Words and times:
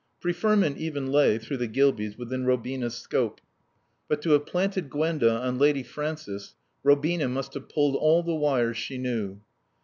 Preferment 0.19 0.79
even 0.79 1.11
lay 1.11 1.37
(through 1.37 1.57
the 1.57 1.67
Gilbeys) 1.67 2.17
within 2.17 2.43
Robina's 2.43 2.95
scope. 2.95 3.39
But 4.07 4.19
to 4.23 4.31
have 4.31 4.47
planted 4.47 4.89
Gwenda 4.89 5.29
on 5.31 5.59
Lady 5.59 5.83
Frances 5.83 6.55
Robina 6.83 7.27
must 7.27 7.53
have 7.53 7.69
pulled 7.69 7.95
all 7.97 8.23
the 8.23 8.33
wires 8.33 8.77
she 8.77 8.97
knew. 8.97 9.41